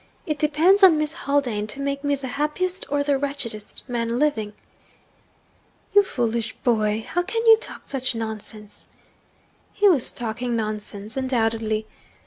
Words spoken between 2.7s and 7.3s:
or the wretchedest man living.' 'You foolish boy! How